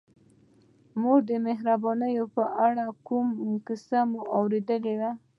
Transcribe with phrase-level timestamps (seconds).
[0.89, 5.11] د مور د مهربانیو په اړه که کومه کیسه مو اورېدلې وي.